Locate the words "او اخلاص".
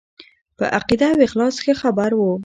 1.13-1.55